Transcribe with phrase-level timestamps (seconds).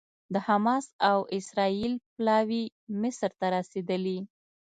[0.33, 2.63] د حماس او اسرائیل پلاوي
[3.01, 4.19] مصر ته رسېدلي